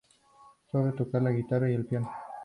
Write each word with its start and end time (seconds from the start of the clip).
Sabe 0.71 0.93
tocar 0.93 1.21
la 1.21 1.29
guitarra 1.29 1.69
y 1.69 1.75
el 1.75 1.85
piano. 1.85 2.09